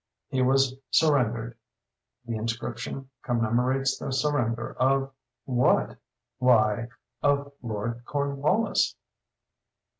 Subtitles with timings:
[0.29, 1.55] He was surrendered.
[2.25, 6.87] The inscription commemorates the surrender of—what?—why,
[7.21, 8.95] "of Lord Cornwallis."